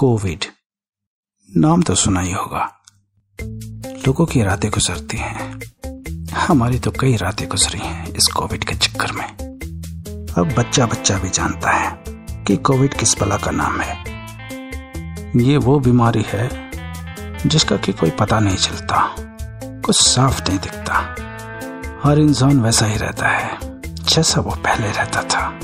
[0.00, 0.44] Covid.
[1.56, 2.82] नाम तो सुना ही होगा।
[4.06, 5.60] लोगों की रातें गुजरती हैं।
[6.32, 9.28] हमारी तो कई रातें गुजरी हैं इस कोविड के चक्कर में।
[10.38, 12.04] अब बच्चा बच्चा भी जानता है
[12.44, 14.04] कि कोविड किस बला का नाम है।
[15.36, 16.70] ये वो बीमारी है
[17.46, 19.16] जिसका कि कोई पता नहीं चलता,
[19.80, 20.96] कुछ साफ़ नहीं दिखता।
[22.04, 25.58] हर इंसान वैसा ही रहता है, जैसा वो पहले रहता था।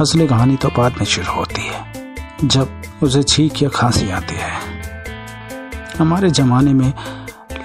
[0.00, 2.01] असली कहानी तो बाद में शुरू होती है।
[2.44, 4.52] जब उसे छींक या खांसी आती है।
[5.98, 6.92] हमारे जमाने में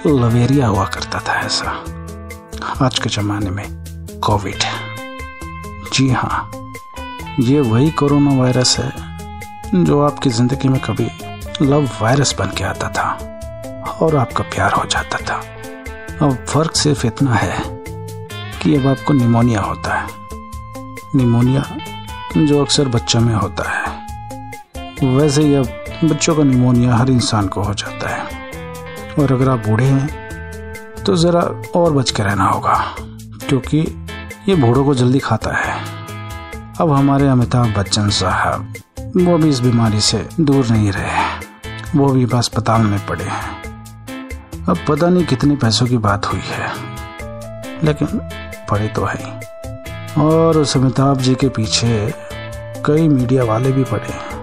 [0.06, 1.70] लवेरिया हुआ करता था ऐसा।
[2.84, 3.64] आज के जमाने में
[4.24, 4.64] कोविड
[5.92, 6.50] जी हाँ
[7.40, 11.08] ये वही कोरोना वायरस है जो आपकी ज़िंदगी में कभी
[11.62, 13.10] लव वायरस बन के आता था
[14.00, 15.40] और आपका प्यार हो जाता था।
[16.26, 17.58] अब फ़र्क सिर्फ़ इतना है
[18.62, 20.06] कि अब आपको निमोनिया होता है।
[21.16, 21.64] निमोनिया
[22.36, 23.87] जो अक्सर बच्चों में होता है।
[25.02, 25.66] वैसे ही अब
[26.04, 28.22] बच्चों का निमोनिया हर इंसान को हो जाता है।
[29.14, 31.40] और अगर आप बूढ़े हैं तो ज़रा
[31.76, 32.74] और बच के रहना होगा,
[33.48, 33.78] क्योंकि
[34.48, 35.74] ये बूढ़ों को जल्दी खाता है।
[36.80, 38.74] अब हमारे अमिताभ बच्चन साहब,
[39.18, 44.78] वो भी इस बीमारी से दूर नहीं रहे वो भी अस्पताल में पड़े हैं। अब
[44.88, 46.72] पता नहीं कितने पैसों की बात हुई है,
[47.84, 48.20] लेकिन
[48.70, 49.40] पड़े तो है।
[50.18, 52.14] और उस अमिताभ जी के पीछे
[52.86, 54.37] कई मीडिया वाले भी पड़े हैं।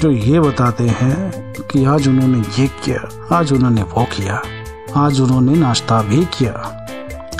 [0.00, 3.00] जो ये बताते हैं कि आज उन्होंने ये किया,
[3.36, 4.42] आज उन्होंने वो किया,
[4.96, 6.52] आज उन्होंने नाश्ता भी किया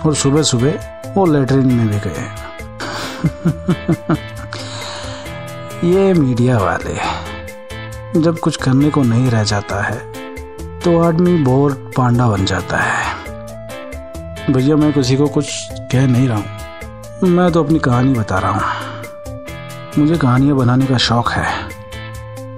[0.06, 2.26] और सुबह सुबह वो लेटरिन में भी गए
[5.94, 6.96] ये मीडिया वाले,
[8.20, 9.98] जब कुछ करने को नहीं रह जाता है
[10.80, 15.46] तो आदमी बोर पांडा बन जाता है। भैया, मैं किसी को कुछ
[15.92, 16.46] कह नहीं रहा हूँ।
[17.28, 18.62] मैं तो अपनी कहानी बता रहा हूँ।
[19.98, 21.79] मुझे कहानियाँ बनाने का शौक है।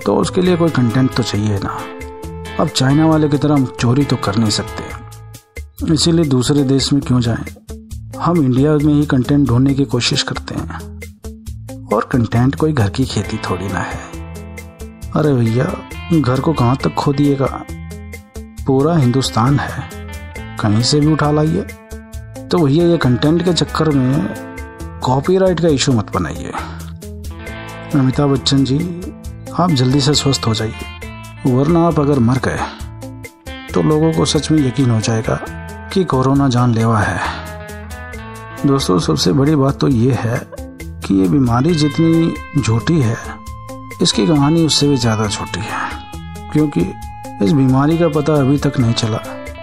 [0.06, 1.78] तो उसके लिए कोई कंटेंट तो चाहिए ना।
[2.60, 5.02] अब चाइना वाले की तरह हम चोरी तो कर नहीं सकते।
[5.94, 7.44] इसीलिए दूसरे देश में क्यों जाएँ?
[8.20, 10.92] हम इंडिया में ही कंटेंट ढूँढने की कोशिश करते हैं।
[11.94, 13.98] और कंटेंट कोई घर की खेती थोड़ी ना है।
[15.16, 15.74] अरे भैया,
[16.20, 17.64] घर को कहाँ तक खो दिएगा
[18.38, 19.88] पूरा हिंदुस्तान है।
[20.38, 21.62] कहीं से भी उठा लाइए।
[22.48, 24.34] तो भैया, ये कंटेंट के चक्कर में
[25.02, 26.52] कॉपीराइट का इशू मत बनाइए।
[27.94, 28.78] अमिताभ बच्चन जी
[29.52, 30.72] आप जल्दी से स्वस्थ हो जाइए।
[31.46, 32.58] वरना आप अगर मर गए
[33.72, 35.34] तो लोगों को सच में यकीन हो जाएगा
[35.92, 37.20] कि कोरोना जानलेवा है।
[38.66, 43.16] दोस्तों, सबसे बड़ी बात तो ये है कि ये बीमारी जितनी झूठी है,
[44.02, 46.80] इसकी कहानी उससे भी ज़्यादा छोटी है। क्योंकि
[47.42, 49.18] इस बीमारी का पता अभी तक नहीं चला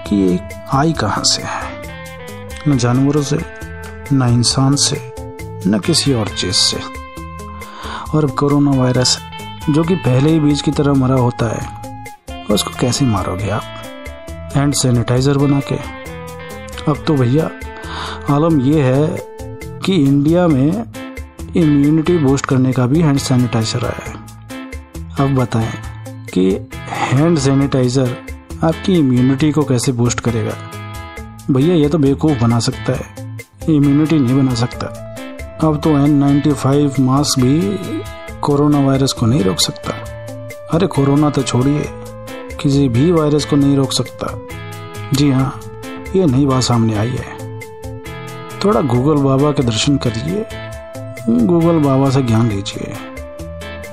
[0.08, 0.40] कि ये
[0.74, 3.38] आई कहाँ से है। न जानवरों से,
[4.14, 5.02] न इंसान से,
[5.68, 6.80] न किसी और चीज़ से।
[8.14, 9.18] और अब कोरोना वायरस
[9.70, 11.80] जो कि पहले ही बीज की तरह मरा होता है।
[12.52, 13.64] उसको कैसे मारोगे आप?
[14.56, 15.75] हैंड सैनिटाइजर बना के।
[16.92, 17.50] अब तो भैया,
[18.30, 19.08] आलम यह है
[19.86, 20.86] कि इंडिया में
[21.58, 24.16] इम्यूनिटी बूस्ट करने का भी हैंड सैनिटाइजर आया है।
[25.20, 25.74] अब बताएँ
[26.26, 28.18] कि हैंड सैनिटाइजर
[28.64, 30.53] आपकी इम्यूनिटी को कैसे बूस्ट करेगा?
[31.52, 33.38] भैया, ये तो बेवकूफ़ बना सकता है।
[33.70, 34.86] इम्यूनिटी नहीं बना सकता।
[35.68, 37.78] अब तो एन नाइन्टी फाइव मास्क भी
[38.42, 39.94] कोरोना वायरस को नहीं रोक सकता।
[40.74, 41.86] अरे कोरोना तो छोड़िए।
[42.62, 44.40] किसी भी वायरस को नहीं रोक सकता।
[45.14, 45.62] जी हाँ
[46.16, 47.60] ये नई बात सामने आई है।
[48.66, 50.46] थोड़ा गूगल बाबा के दर्शन करिए।
[51.46, 52.94] गूगल बाबा से ज्ञान लीजिए।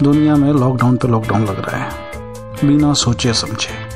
[0.03, 1.91] दुनिया में लॉकडाउन पे लॉकडाउन लग रहा है।
[2.65, 3.87] बिना सोचे समझे।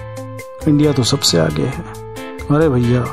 [0.69, 1.85] इंडिया तो सबसे आगे है।
[2.51, 3.07] अरे भैया,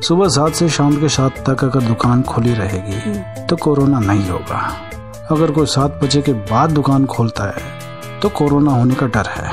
[0.00, 4.87] सुबह सात से शाम के सात तक अगर दुकान खुली रहेगी तो कोरोना नहीं होगा।
[5.30, 9.50] अगर कोई सात बजे के बाद दुकान खोलता है तो कोरोना होने का डर है,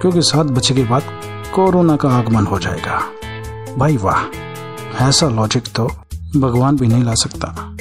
[0.00, 1.02] क्योंकि सात बजे के बाद
[1.54, 2.98] कोरोना का आगमन हो जाएगा।
[3.78, 4.24] भाई वाह,
[5.00, 5.86] ऐसा लॉजिक तो
[6.36, 7.76] भगवान भी नहीं ला सकता।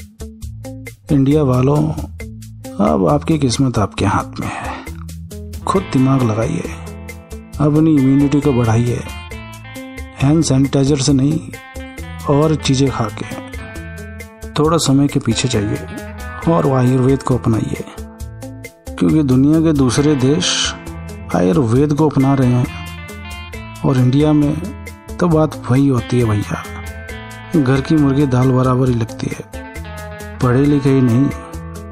[1.12, 1.78] इंडिया वालों,
[2.86, 6.70] अब आपकी किस्मत आपके हाथ में है। खुद दिमाग लगाइए,
[7.60, 9.04] अपनी इम्यूनिटी को बढ़ाइए
[10.22, 11.40] हैंड सैनिटाइजर से नहीं,
[12.30, 13.26] और चीज़ें खा के
[14.54, 15.88] थोड़ा समय के पीछे जाइए।
[16.50, 17.86] और आयुर्वेद को अपनाइए।
[18.96, 20.76] क्योंकि दुनिया के दूसरे देश
[21.36, 22.88] आयुर्वेद को अपना रहे हैं
[23.86, 24.86] और इंडिया में
[25.20, 26.64] तो बात वही होती है भैया।
[27.62, 29.52] घर की मुर्गी दाल बराबर ही लगती है।
[30.40, 31.30] पढ़े लिखे ही नहीं,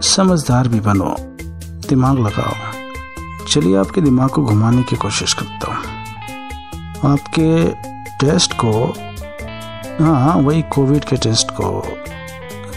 [0.01, 1.15] समझदार भी बनो।
[1.89, 2.53] दिमाग लगाओ।
[3.47, 5.83] चलिए आपके दिमाग को घुमाने की कोशिश करता हूँ।
[7.13, 7.67] आपके
[8.19, 8.93] टेस्ट को
[10.03, 11.83] हाँ हाँ वही कोविड के टेस्ट को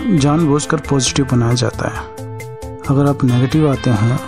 [0.05, 2.01] जानबूझकर पॉजिटिव बनाया जाता है।
[2.91, 4.19] अगर आप नेगेटिव आते हैं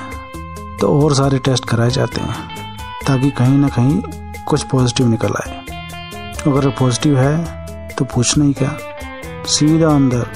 [0.80, 2.34] तो और सारे टेस्ट कराए जाते हैं,
[3.06, 4.02] ताकि कहीं ना कहीं
[4.44, 5.64] कुछ पॉजिटिव निकल आए।
[6.46, 8.76] अगर पॉजिटिव है तो पूछना ही क्या?
[9.46, 10.26] सीधा अंदर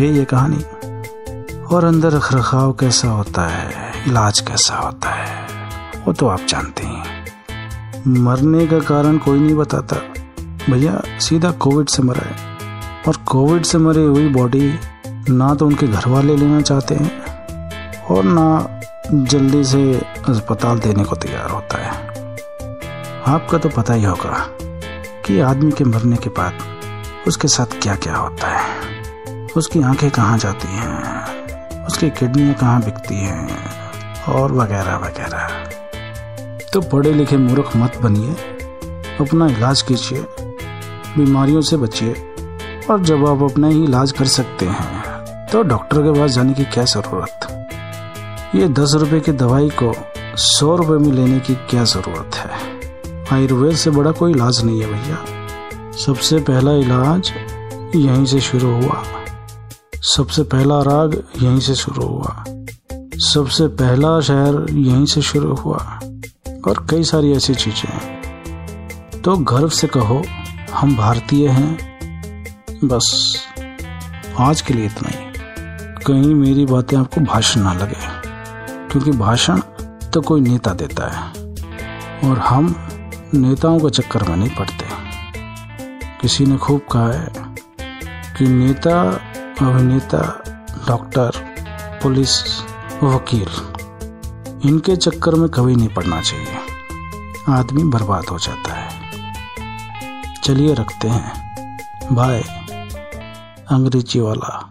[0.00, 0.64] यही है कहानी।
[1.66, 5.46] और अंदर रख रखाव कैसा होता है, इलाज कैसा होता है,
[6.06, 7.02] वो तो आप जानते हैं।
[8.06, 9.96] मरने का कारण कोई नहीं बताता।
[10.70, 12.53] भैया, सीधा कोविड से मरा है
[13.08, 14.78] और कोविड से मरी हुई बॉडी
[15.28, 17.24] ना तो उनके घर वाले लेना चाहते हैं
[18.04, 18.80] और ना
[19.14, 21.90] जल्दी से अस्पताल देने को तैयार होता है।
[23.26, 24.48] आपका तो पता ही होगा
[25.26, 26.58] कि आदमी के मरने के बाद
[27.28, 28.84] उसके साथ क्या क्या होता है।
[29.56, 31.86] उसकी आँखें कहाँ जाती हैं?
[31.86, 33.48] उसकी किडनियाँ कहाँ बिकती हैं?
[34.28, 35.48] और वगैरह वगैरह।
[36.72, 38.32] तो पढ़े लिखे मूर्ख मत बनिए।
[39.20, 40.26] अपना इलाज कीजिए।
[41.16, 42.33] बीमारियों से बचिए।
[42.90, 46.64] और जब आप अपना ही इलाज कर सकते हैं तो डॉक्टर के पास जाने की
[46.64, 47.48] क्या ज़रूरत?
[48.54, 49.92] ये दस रुपए की दवाई को
[50.36, 52.50] सौ रुपए में लेने की क्या ज़रूरत है?
[53.32, 55.24] आयुर्वेद से बड़ा कोई इलाज नहीं है भैया।
[55.96, 57.32] सबसे पहला इलाज
[57.96, 59.02] यहीं से शुरू हुआ।
[59.96, 62.44] सबसे पहला राग यहीं से शुरू हुआ।
[63.14, 66.00] सबसे पहला शहर यहीं से शुरू हुआ।
[66.68, 70.22] और कई सारी ऐसी चीज़ें हैं। तो गर्व से कहो,
[70.72, 71.93] हम भारतीय हैं
[72.88, 73.36] बस
[74.38, 75.32] आज के लिए इतना ही।
[76.06, 78.00] कहीं मेरी बातें आपको भाषण ना लगे,
[78.88, 79.60] क्योंकि भाषण
[80.14, 81.32] तो कोई नेता देता है,
[82.24, 82.88] और हम
[83.34, 84.86] नेताओं के चक्कर में नहीं पड़ते।
[86.20, 87.32] किसी ने खूब कहा है
[88.38, 89.00] कि नेता,
[89.62, 90.20] अभिनेता,
[90.88, 91.30] डॉक्टर,
[92.02, 92.60] पुलिस,
[93.02, 93.50] वकील,
[94.70, 96.58] इनके चक्कर में कभी नहीं पड़ना चाहिए।
[97.48, 98.90] आदमी बर्बाद हो जाता है।
[100.44, 101.44] चलिए रखते हैं।
[102.12, 102.63] बाय।
[103.70, 104.63] अंग्रेज़ी वाला।